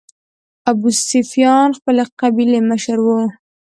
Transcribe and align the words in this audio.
ابوسفیان 0.69 1.69
خپلې 1.77 2.03
قبیلې 2.19 2.59
مشر 2.69 2.97
و. 3.01 3.07